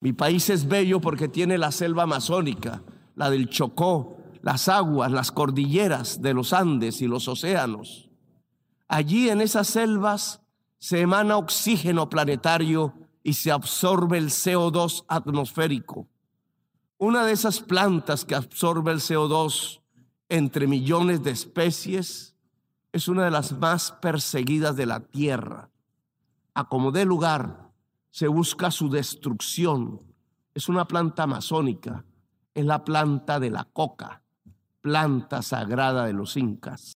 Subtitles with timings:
[0.00, 2.82] Mi país es bello porque tiene la selva amazónica,
[3.16, 8.08] la del Chocó, las aguas, las cordilleras de los Andes y los océanos.
[8.88, 10.40] Allí en esas selvas
[10.78, 16.08] se emana oxígeno planetario y se absorbe el CO2 atmosférico.
[16.96, 19.80] Una de esas plantas que absorbe el CO2
[20.30, 22.34] entre millones de especies
[22.92, 25.70] es una de las más perseguidas de la Tierra.
[26.54, 27.69] A como dé lugar,
[28.10, 30.00] se busca su destrucción.
[30.54, 32.04] Es una planta amazónica,
[32.54, 34.22] es la planta de la coca,
[34.80, 36.99] planta sagrada de los incas.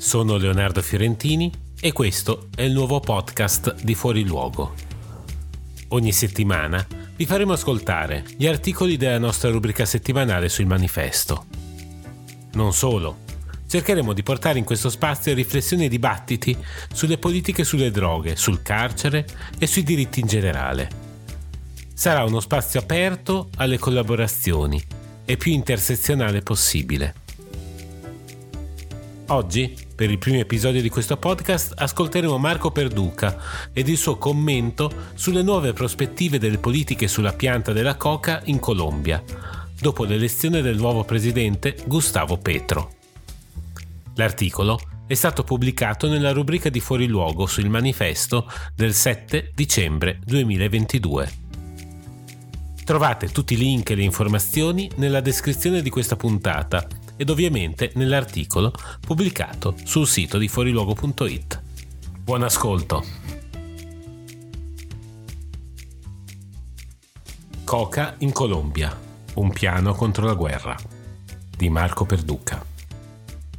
[0.00, 4.72] Sono Leonardo Fiorentini e questo è il nuovo podcast di Fuori Luogo.
[5.88, 6.84] Ogni settimana
[7.16, 11.44] vi faremo ascoltare gli articoli della nostra rubrica settimanale sul manifesto.
[12.54, 13.18] Non solo,
[13.68, 16.56] cercheremo di portare in questo spazio riflessioni e dibattiti
[16.94, 19.26] sulle politiche sulle droghe, sul carcere
[19.58, 20.88] e sui diritti in generale.
[21.92, 24.82] Sarà uno spazio aperto alle collaborazioni
[25.26, 27.19] e più intersezionale possibile.
[29.30, 33.40] Oggi, per il primo episodio di questo podcast, ascolteremo Marco Perduca
[33.72, 39.22] ed il suo commento sulle nuove prospettive delle politiche sulla pianta della coca in Colombia,
[39.80, 42.94] dopo l'elezione del nuovo presidente Gustavo Petro.
[44.16, 51.32] L'articolo è stato pubblicato nella rubrica di Fuori Luogo sul manifesto del 7 dicembre 2022.
[52.84, 56.84] Trovate tutti i link e le informazioni nella descrizione di questa puntata
[57.20, 61.62] ed ovviamente nell'articolo pubblicato sul sito di fuoriluogo.it.
[62.18, 63.04] Buon ascolto!
[67.62, 68.98] Coca in Colombia,
[69.34, 70.74] un piano contro la guerra
[71.54, 72.64] di Marco Perduca.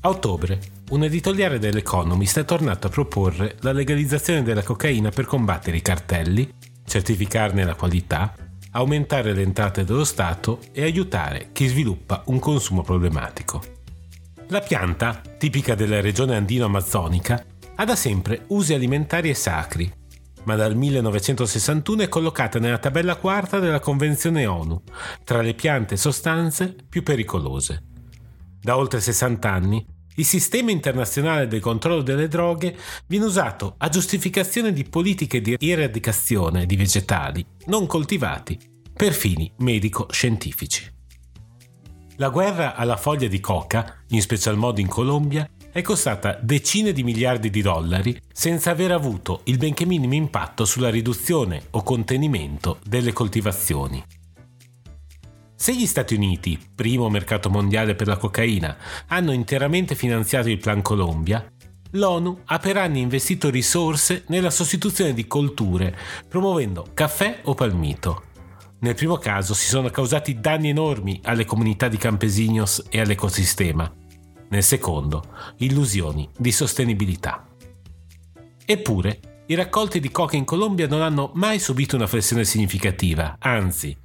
[0.00, 0.58] A ottobre,
[0.90, 6.52] un editoriale dell'Economist è tornato a proporre la legalizzazione della cocaina per combattere i cartelli,
[6.84, 8.34] certificarne la qualità
[8.76, 13.62] aumentare le entrate dello Stato e aiutare chi sviluppa un consumo problematico.
[14.48, 17.44] La pianta, tipica della regione andino-amazzonica,
[17.76, 19.92] ha da sempre usi alimentari e sacri,
[20.44, 24.82] ma dal 1961 è collocata nella tabella quarta della Convenzione ONU,
[25.24, 27.82] tra le piante e sostanze più pericolose.
[28.60, 29.86] Da oltre 60 anni,
[30.16, 32.76] il sistema internazionale del controllo delle droghe
[33.06, 38.58] viene usato a giustificazione di politiche di eradicazione di vegetali non coltivati
[38.92, 40.92] per fini medico-scientifici.
[42.18, 47.02] La guerra alla foglia di coca, in special modo in Colombia, è costata decine di
[47.02, 53.12] miliardi di dollari senza aver avuto il benché minimo impatto sulla riduzione o contenimento delle
[53.12, 54.00] coltivazioni.
[55.64, 58.76] Se gli Stati Uniti, primo mercato mondiale per la cocaina,
[59.06, 61.42] hanno interamente finanziato il Plan Colombia,
[61.92, 65.96] l'ONU ha per anni investito risorse nella sostituzione di colture,
[66.28, 68.24] promuovendo caffè o palmito.
[68.80, 73.90] Nel primo caso si sono causati danni enormi alle comunità di campesinos e all'ecosistema.
[74.50, 75.22] Nel secondo,
[75.60, 77.42] illusioni di sostenibilità.
[78.66, 83.96] Eppure, i raccolti di coca in Colombia non hanno mai subito una flessione significativa, anzi,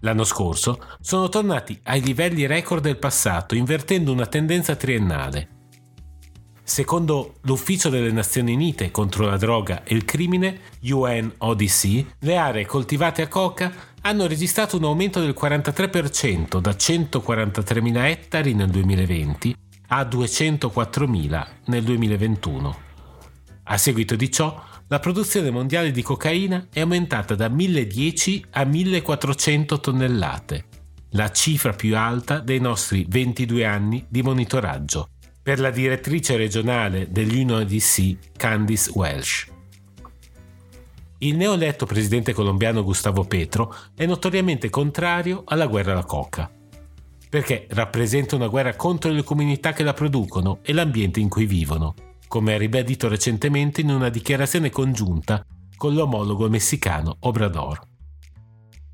[0.00, 5.48] L'anno scorso sono tornati ai livelli record del passato, invertendo una tendenza triennale.
[6.62, 13.22] Secondo l'Ufficio delle Nazioni Unite contro la droga e il crimine, UNODC, le aree coltivate
[13.22, 19.56] a coca hanno registrato un aumento del 43% da 143.000 ettari nel 2020
[19.88, 22.76] a 204.000 nel 2021.
[23.62, 29.80] A seguito di ciò, la produzione mondiale di cocaina è aumentata da 1010 a 1400
[29.80, 30.64] tonnellate,
[31.10, 35.08] la cifra più alta dei nostri 22 anni di monitoraggio,
[35.42, 39.46] per la direttrice regionale dell'UNODC Candice Welsh.
[41.18, 46.50] Il neoletto presidente colombiano Gustavo Petro è notoriamente contrario alla guerra alla coca.
[47.28, 51.94] perché rappresenta una guerra contro le comunità che la producono e l'ambiente in cui vivono,
[52.28, 55.44] come ha ribadito recentemente in una dichiarazione congiunta
[55.76, 57.80] con l'omologo messicano Obrador.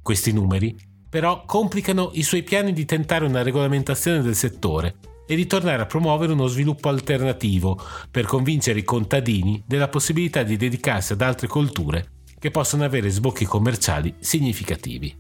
[0.03, 0.77] Questi numeri,
[1.09, 4.97] però, complicano i suoi piani di tentare una regolamentazione del settore
[5.27, 7.81] e di tornare a promuovere uno sviluppo alternativo
[8.11, 13.45] per convincere i contadini della possibilità di dedicarsi ad altre colture che possono avere sbocchi
[13.45, 15.15] commerciali significativi.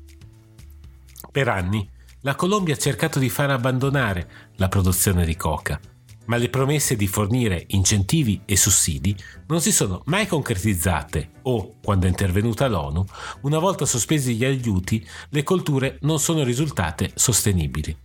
[1.31, 1.89] Per anni
[2.23, 5.81] la Colombia ha cercato di far abbandonare la produzione di coca,
[6.27, 9.17] ma le promesse di fornire incentivi e sussidi
[9.49, 13.05] non si sono mai concretizzate o, quando è intervenuta l'ONU,
[13.43, 17.97] una volta sospesi gli aiuti, le colture non sono risultate sostenibili.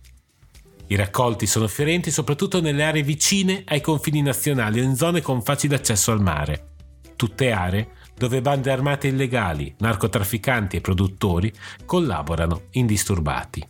[0.90, 5.42] I raccolti sono fiorenti soprattutto nelle aree vicine ai confini nazionali o in zone con
[5.42, 6.70] facile accesso al mare.
[7.14, 11.52] Tutte aree dove bande armate illegali, narcotrafficanti e produttori
[11.84, 13.66] collaborano indisturbati.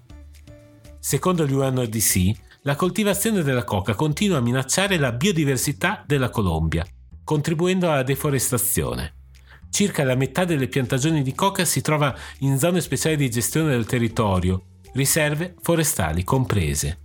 [0.98, 6.86] Secondo l'UNODC, la coltivazione della coca continua a minacciare la biodiversità della Colombia,
[7.24, 9.14] contribuendo alla deforestazione.
[9.70, 13.86] Circa la metà delle piantagioni di coca si trova in zone speciali di gestione del
[13.86, 16.98] territorio, riserve forestali comprese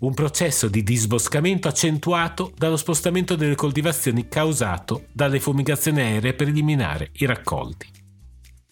[0.00, 7.10] un processo di disboscamento accentuato dallo spostamento delle coltivazioni causato dalle fumigazioni aeree per eliminare
[7.14, 7.97] i raccolti.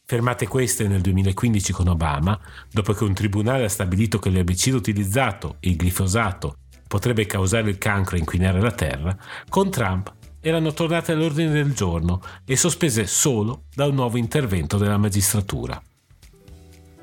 [0.09, 2.39] Fermate queste nel 2015 con Obama,
[2.71, 8.15] dopo che un tribunale ha stabilito che l'erbicida utilizzato, il glifosato, potrebbe causare il cancro
[8.15, 9.17] e inquinare la terra,
[9.49, 14.97] con Trump erano tornate all'ordine del giorno e sospese solo da un nuovo intervento della
[14.97, 15.83] magistratura.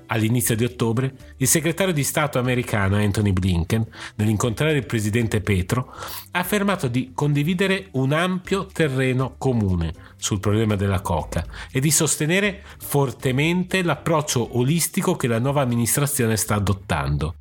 [0.07, 3.85] All'inizio di ottobre, il segretario di Stato americano Anthony Blinken,
[4.15, 5.93] nell'incontrare il presidente Petro,
[6.31, 12.63] ha affermato di condividere un ampio terreno comune sul problema della coca e di sostenere
[12.79, 17.35] fortemente l'approccio olistico che la nuova amministrazione sta adottando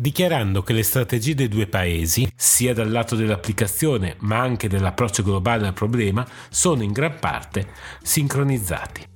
[0.00, 5.66] dichiarando che le strategie dei due paesi, sia dal lato dell'applicazione ma anche dell'approccio globale
[5.66, 7.68] al problema, sono in gran parte
[8.02, 9.09] sincronizzati.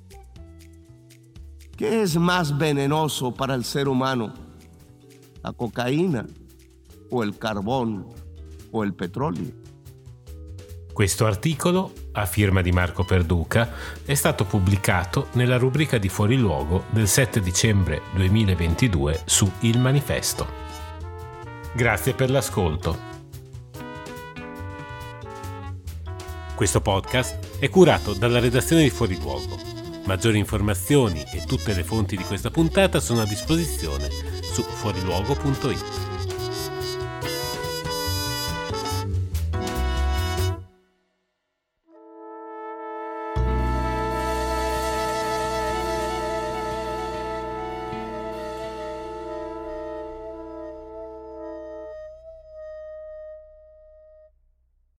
[1.77, 4.33] ¿Qué es más venenoso para el ser humano?
[5.43, 6.25] ¿La cocaína
[7.11, 8.05] o il carbone
[8.71, 9.53] o il petrolio?
[10.93, 13.73] Questo articolo, a firma di Marco Perduca,
[14.05, 20.47] è stato pubblicato nella rubrica di Fuori Luogo del 7 dicembre 2022 su Il Manifesto.
[21.75, 23.13] Grazie per l'ascolto.
[26.55, 32.17] Questo podcast è curato dalla redazione di Fuori Luogo Maggiori informazioni e tutte le fonti
[32.17, 34.09] di questa puntata sono a disposizione
[34.43, 36.04] su fuoriluogo.it.